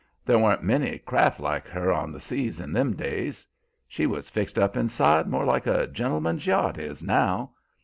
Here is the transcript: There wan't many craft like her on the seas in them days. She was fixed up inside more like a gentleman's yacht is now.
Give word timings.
There 0.25 0.39
wan't 0.39 0.63
many 0.63 0.97
craft 0.97 1.39
like 1.39 1.67
her 1.67 1.93
on 1.93 2.11
the 2.11 2.19
seas 2.19 2.59
in 2.59 2.73
them 2.73 2.95
days. 2.95 3.45
She 3.87 4.07
was 4.07 4.31
fixed 4.31 4.57
up 4.57 4.75
inside 4.75 5.27
more 5.27 5.45
like 5.45 5.67
a 5.67 5.85
gentleman's 5.85 6.47
yacht 6.47 6.79
is 6.79 7.03
now. 7.03 7.51